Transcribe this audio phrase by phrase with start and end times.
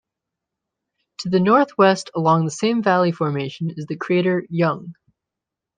[1.19, 4.95] To the northwest along the same valley formation is the crater Young.